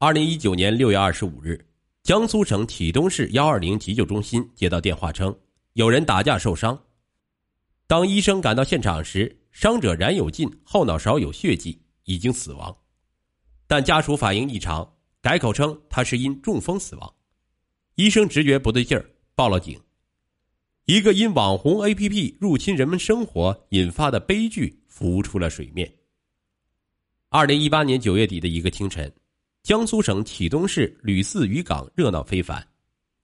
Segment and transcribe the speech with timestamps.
[0.00, 1.66] 二零一九年六月二十五日，
[2.04, 5.36] 江苏省启东市幺二零急救中心接到电话称，
[5.72, 6.80] 有人打架受伤。
[7.88, 12.76] 当医生赶到现场时，伤者冉有进后脑勺有血迹，已经死亡。
[13.66, 14.88] 但家属反应异常，
[15.20, 17.14] 改口称他是因中风死亡。
[17.96, 19.04] 医生直觉不对劲儿，
[19.34, 19.80] 报了警。
[20.84, 25.92] 一个因网红 APP 入侵人们生活引发的悲剧浮出了水面。
[27.30, 29.12] 二零一八年九月底的一个清晨。
[29.68, 32.66] 江苏省启东市吕四渔港热闹非凡，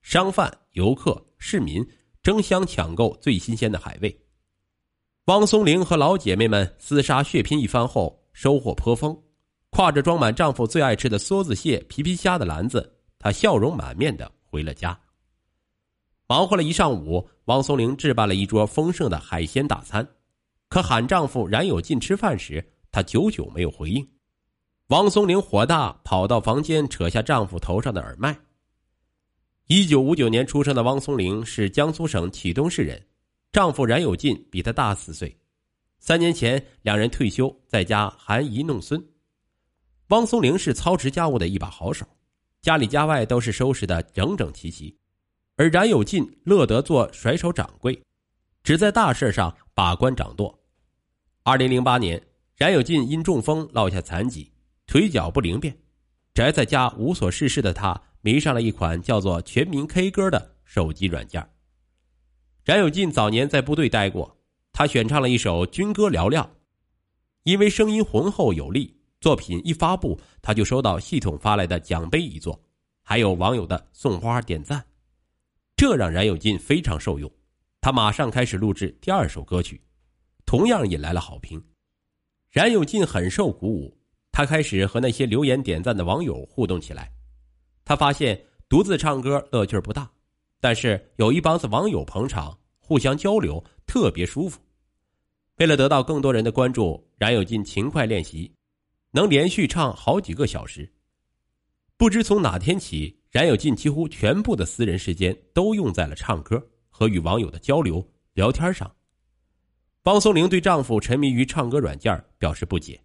[0.03, 1.83] 商贩、游客、市民
[2.21, 4.15] 争相抢购最新鲜的海味。
[5.25, 9.19] 汪松龄和老姐妹们厮杀血拼一番后，收获颇丰。
[9.71, 14.95] 挎着装满丈夫最爱吃的梭子蟹、皮皮虾的篮子，她笑容满面的回了家。
[16.27, 20.07] 忙活了一上午，汪松龄置办了一桌丰盛的海鲜大餐，
[20.69, 24.07] 可喊丈夫冉有进吃饭时，她久久没有回应。
[24.89, 28.37] 王松龄火大，跑到房间，扯下丈夫头上的耳麦。
[29.65, 33.03] 一九五九年出生的汪松龄是江苏省启东市人，
[33.51, 35.35] 丈夫冉有进比她大四岁。
[35.97, 39.03] 三年前，两人退休，在家含饴弄孙。
[40.09, 42.05] 汪松龄是操持家务的一把好手，
[42.61, 44.95] 家里家外都是收拾的整整齐齐，
[45.55, 47.99] 而冉有进乐得做甩手掌柜，
[48.61, 50.55] 只在大事上把关掌舵。
[51.41, 52.21] 二零零八年，
[52.55, 54.51] 冉有进因中风落下残疾。
[54.95, 55.77] 腿脚不灵便，
[56.33, 61.45] 宅在家无所事事的他迷上了一款叫做“全民 K 歌”的手机软件。
[62.63, 64.37] 冉有进早年在部队待过，
[64.71, 66.49] 他选唱了一首军歌嘹亮，
[67.43, 72.57] 因为声音浑厚有力，作品一发布，他就收到系统发来的奖杯一座，
[73.03, 74.81] 还有网友的送花点赞，
[75.75, 77.29] 这让冉有进非常受用。
[77.81, 79.81] 他马上开始录制第二首歌曲，
[80.45, 81.61] 同样引来了好评。
[82.49, 83.93] 冉有进很受鼓舞。
[84.35, 87.09] 他开始和那些留言点赞的网友互动起来，
[87.85, 90.11] 他发现独自唱歌乐趣不大，
[90.59, 94.59] 但是有一帮子网友捧场，互相交流特别舒服。
[95.55, 98.53] 为了得到更多人的关注，冉有进勤快练习，
[99.11, 100.91] 能连续唱好几个小时。
[101.95, 108.93] 不知从哪天起，冉有进几乎全部的私人时间都用在了唱歌和与网友的交流聊天上。
[110.03, 112.99] 汪松龄对丈夫沉迷于唱歌软件表示不解。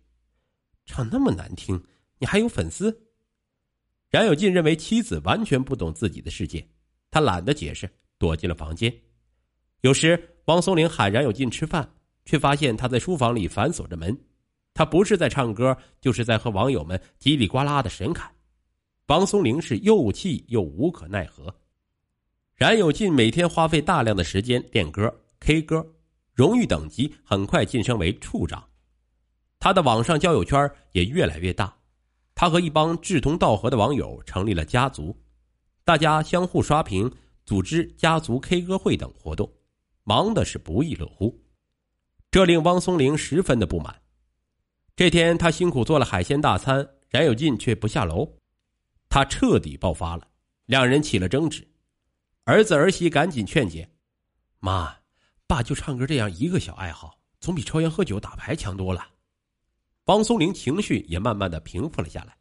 [0.91, 1.81] 唱那么难听，
[2.19, 3.01] 你还有粉丝？
[4.11, 6.67] 冉有进认为妻子完全不懂自己的世界，
[7.13, 8.93] 他懒得解释，躲进了房间。
[9.83, 11.89] 有时汪松龄喊冉有进吃饭，
[12.25, 14.19] 却发现他在书房里反锁着门。
[14.75, 18.29] 他不是在唱歌，就是在和网友们叽里呱啦的神侃。
[19.07, 21.55] 汪松龄是又气又无可奈何。
[22.57, 25.09] 冉有进每天花费大量的时间练歌、
[25.39, 25.87] K 歌，
[26.35, 28.70] 荣誉等级很快晋升为处长。
[29.61, 31.77] 他的网上交友圈也越来越大，
[32.35, 35.15] 他和一帮志同道合的网友成立了家族，
[35.85, 37.13] 大家相互刷屏，
[37.45, 39.53] 组织家族 K 歌会等活动，
[40.03, 41.39] 忙的是不亦乐乎。
[42.31, 44.01] 这令汪松龄十分的不满。
[44.97, 48.27] 这天，他辛苦做了海鲜大餐，冉有进却不下楼，
[49.11, 50.27] 他彻底爆发了，
[50.65, 51.69] 两人起了争执。
[52.45, 53.91] 儿子儿媳赶紧劝解
[54.59, 54.97] ：“妈，
[55.47, 59.07] 爸就唱歌这样一个小爱好，总比抽烟喝酒打牌强多了。”
[60.07, 62.37] 汪松龄情绪也慢慢的平复了下来。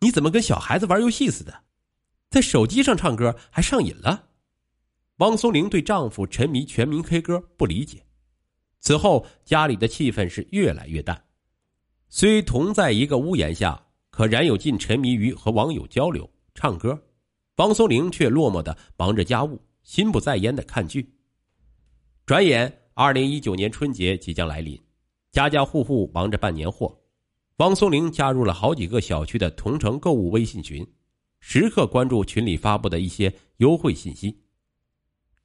[0.00, 1.62] 你怎么跟小孩子玩游戏似的，
[2.30, 4.28] 在手机上唱歌还上瘾了？
[5.16, 8.04] 汪松龄对丈夫沉迷全民 K 歌不理解。
[8.80, 11.24] 此后家里的气氛是越来越淡。
[12.08, 17.02] 虽同在一个屋檐下，可冉有进沉迷于和网友交流、唱歌，
[17.56, 21.10] 汪松龄却落寞的忙着家务，心不在焉的看剧。
[22.26, 24.80] 转眼，二零一九年春节即将来临。
[25.36, 26.98] 家家户户忙着办年货，
[27.58, 30.82] 汪松龄加入了好几个小区的同城购物微信群，
[31.40, 34.34] 时刻关注群里发布的一些优惠信息。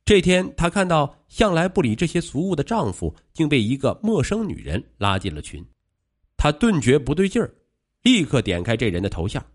[0.05, 5.61] 这天，她看到向来不理这些俗物的丈夫竟被一个陌生女人拉进了群，
[6.37, 7.53] 她顿觉不对劲儿，
[8.03, 9.45] 立刻点开这人的头像。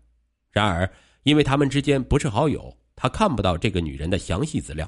[0.51, 0.87] 然而，
[1.23, 4.87] 因为他们之间不是好友，她看不到这个女人的详细资料。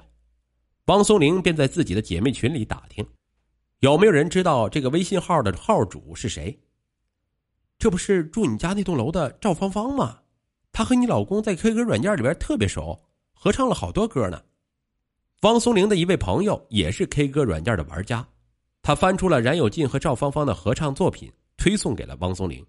[0.85, 3.03] 汪松龄便在自己的姐妹群里打听。
[3.79, 6.59] 有没有人知道这个微信号的号主是谁？
[7.77, 10.19] 这不是住你家那栋楼的赵芳芳吗？
[10.73, 14.41] 她和你老公在 K 歌软件里边特别熟，合唱了好多歌呢。
[15.43, 18.27] 汪松龄的一位朋友也是 K 歌软件的玩家，
[18.81, 22.65] 他翻出了冉有进和赵芳芳的合唱作品，推送给了汪松龄。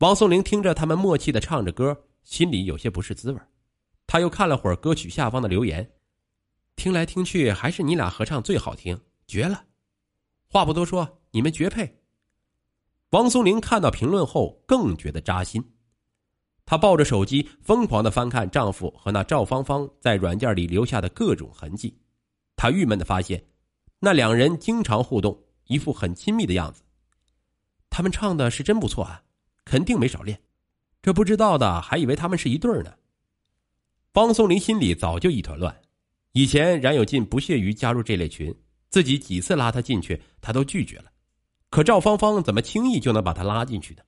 [0.00, 3.40] 汪松龄听着他们默契的唱着歌，心里有些不是滋味。
[4.06, 5.90] 他又看了会儿歌曲下方的留言，
[6.76, 9.64] 听来听去还是你俩合唱最好听，绝了。
[10.52, 12.00] 话不多说，你们绝配。
[13.10, 15.62] 汪松林看到评论后更觉得扎心，
[16.66, 21.96] 她抱着手机，疯狂的翻看丈夫和那赵芳芳在软件里留下的各种痕迹。
[22.56, 23.44] 她郁闷的发现，
[24.00, 26.82] 那两人经常互动，一副很亲密的样子。
[27.88, 29.22] 他们唱的是真不错啊，
[29.64, 30.42] 肯定没少练。
[31.00, 32.94] 这不知道的还以为他们是一对呢。
[34.12, 35.80] 方松林心里早就一团乱。
[36.32, 38.52] 以前冉有进不屑于加入这类群，
[38.90, 41.04] 自己几次拉他进去，他都拒绝了。
[41.70, 44.02] 可赵芳芳怎么轻易就能把他拉进去呢？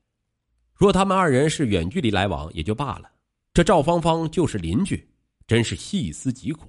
[0.75, 3.09] 若他们二人是远距离来往也就罢了，
[3.55, 5.09] 这赵芳芳就是邻居，
[5.47, 6.69] 真是细思极恐。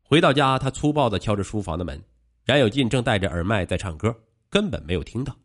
[0.00, 2.02] 回到家，他粗暴的敲着书房的门，
[2.44, 4.14] 冉有进正戴着耳麦在唱歌，
[4.48, 5.36] 根本没有听到。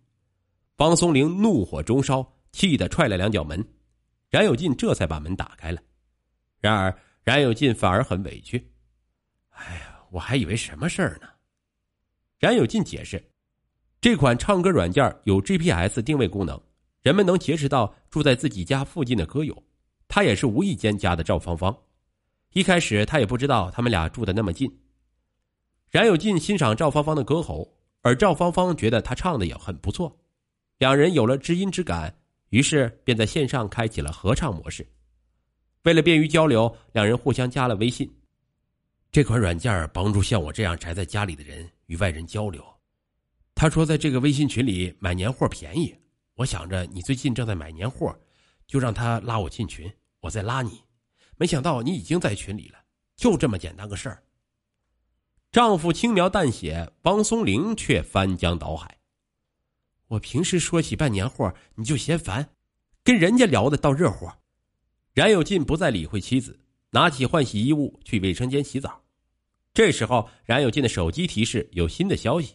[0.78, 3.62] 方松龄怒火中烧，气得踹了两脚门，
[4.30, 5.82] 冉有进这才把门打开了。
[6.62, 8.72] 然而冉有进反而很委屈。
[9.50, 11.28] 哎呀，我还以为什么事儿呢？
[12.40, 13.22] 冉有进解释，
[14.00, 16.58] 这款唱歌软件有 GPS 定位功能，
[17.02, 19.64] 人们能结识到住在自己家附近的歌友。
[20.08, 21.78] 他也是无意间加的赵芳芳。
[22.54, 24.74] 一开始他也不知道他们俩住的那么近。
[25.92, 30.18] 冉有进欣赏赵芳芳的歌喉，而赵芳芳觉得她唱的也很不错，
[30.78, 32.16] 两人有了知音之感，
[32.52, 34.88] 于是便在线上开启了合唱模式。
[35.84, 38.10] 为了便于交流，两人互相加了微信。
[39.12, 42.64] 这款软件帮助像我这样宅在家里的人与外人交流。
[43.54, 45.94] 他说，在这个微信群里买年货便宜。
[46.36, 48.18] 我想着你最近正在买年货，
[48.66, 49.92] 就让他拉我进群，
[50.22, 50.84] 我再拉你。
[51.36, 52.80] 没想到你已经在群里了，
[53.18, 54.24] 就这么简单个事儿。
[55.52, 59.00] 丈夫轻描淡写，汪松龄却翻江倒海。
[60.10, 62.56] 我平时说起办年货，你就嫌烦，
[63.04, 64.30] 跟人家聊的倒热乎。
[65.14, 66.62] 冉有进不再理会妻子。
[66.92, 69.04] 拿起换洗衣物去卫生间洗澡，
[69.80, 72.54] 这时候冉有进的手机提示有新的消息，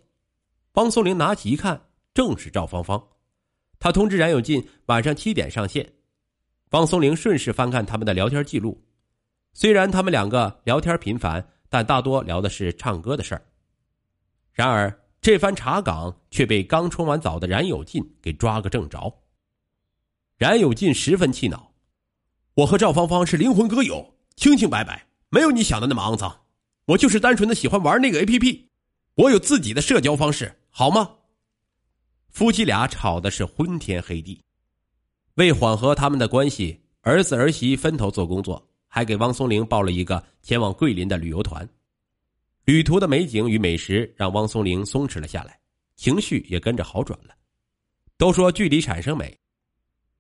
[0.75, 3.03] 方松龄拿起一看，正是赵芳芳，
[3.79, 5.91] 他通知冉有进晚上七点上线。
[6.69, 8.79] 方松龄顺势翻看他们的聊天记录，
[9.55, 13.43] 虽然他们两个聊天频繁，但大多聊的是唱歌的事儿。
[14.53, 19.11] 然而这番查岗却被刚冲完澡的冉有进给抓个正着。
[20.37, 21.73] 冉有进十分气恼，
[22.53, 24.15] 我和赵芳芳是灵魂歌友。
[24.37, 26.44] 清清白白，没有你想的那么肮脏。
[26.87, 28.69] 我就是单纯的喜欢玩那个 A P P，
[29.15, 31.11] 我有自己的社交方式，好吗？
[32.29, 34.43] 夫妻俩吵的是昏天黑地。
[35.37, 41.67] 为缓和他们的关系，儿子儿媳分头做工作，还给汪松龄报了一个前往桂林的旅游团。
[42.65, 45.59] 旅途的美景与美食让汪松龄松弛了下来，
[45.97, 47.35] 情绪也跟着好转了。
[48.17, 49.37] 都说距离产生美，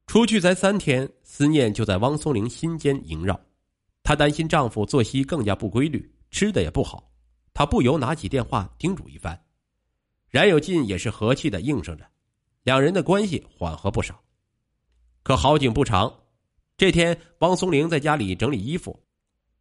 [0.06, 3.38] 出去才三天，思念就在汪松龄心间萦绕。
[4.02, 7.12] 她担心丈夫作息更加不规律，吃的也不好，
[7.54, 9.40] 她不由拿起电话叮嘱一番。
[10.30, 12.04] 冉有进也是和气的应声着，
[12.64, 14.20] 两人的关系缓和不少。
[15.22, 16.12] 可好景不长，
[16.76, 19.00] 这天汪松龄在家里整理衣服，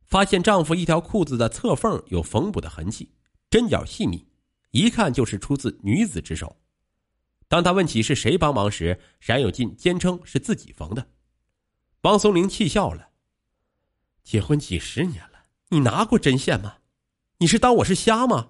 [0.07, 3.07] 发现丈夫一条裤子的侧缝有缝补的痕迹，
[3.51, 4.27] 针脚细密，
[4.71, 6.57] 一看就是出自女子之手。
[7.47, 11.07] 当他问起是谁帮忙时，冉有进坚称是自己缝的。
[12.01, 13.09] 汪松龄气笑了。
[14.23, 15.32] 结婚几十年了，
[15.73, 16.75] 你拿过针线吗？
[17.39, 18.49] 你是当我是瞎吗？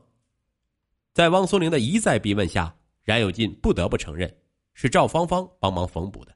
[1.13, 4.41] 在汪松龄的一再逼问下，冉有进不得不承认
[4.73, 6.35] 是赵芳芳帮忙缝补的。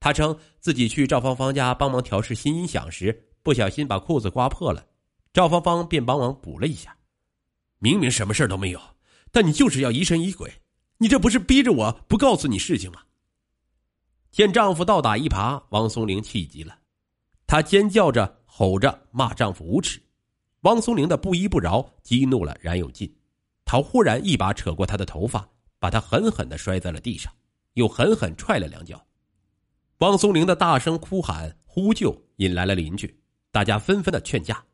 [0.00, 4.84] 他称自己去赵芳芳家帮忙调试新音响时，不小心把裤子刮破了，
[5.32, 6.96] 赵芳芳便帮忙补了一下。
[7.78, 8.80] 明明什么事都没有，
[9.30, 10.52] 但你就是要疑神疑鬼，
[10.96, 13.02] 你这不是逼着我不告诉你事情吗？
[14.32, 16.76] 见丈夫倒打一耙，汪松龄气急了，
[17.46, 18.36] 她尖叫着。
[18.50, 20.02] 吼着骂丈夫无耻，
[20.62, 23.14] 汪松龄的不依不饶激怒了冉有进，
[23.64, 25.48] 他忽然一把扯过她的头发，
[25.78, 27.32] 把她狠狠的摔在了地上，
[27.74, 29.06] 又狠狠踹了两脚。
[29.98, 34.64] 汪松龄的大声哭喊呼救引来了邻居，大家纷纷的劝架。